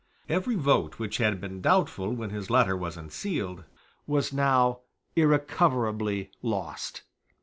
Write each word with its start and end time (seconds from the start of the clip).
Every 0.27 0.55
vote 0.55 0.97
which 0.97 1.17
had 1.17 1.39
been 1.39 1.61
doubtful 1.61 2.09
when 2.09 2.31
his 2.31 2.49
letter 2.49 2.75
was 2.75 2.97
unsealed 2.97 3.65
was 4.07 4.33
now 4.33 4.79
irrecoverably 5.15 6.31
lost. 6.41 7.03